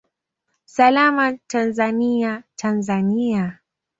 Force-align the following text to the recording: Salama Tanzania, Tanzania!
Salama 0.75 1.31
Tanzania, 1.47 2.43
Tanzania! 2.55 3.59